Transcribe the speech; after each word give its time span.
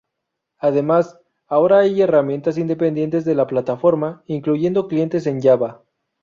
Además, 0.57 1.19
ahora 1.45 1.81
hay 1.81 2.01
herramientas 2.01 2.57
independientes 2.57 3.23
de 3.23 3.35
la 3.35 3.45
plataforma, 3.45 4.23
incluyendo 4.25 4.87
clientes 4.87 5.27
en 5.27 5.39
Java. 5.43 5.83